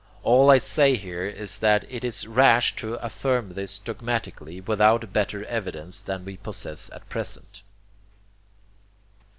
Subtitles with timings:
[0.23, 5.45] All I say here is that it is rash to affirm this dogmatically without better
[5.45, 7.61] evidence than we possess at present.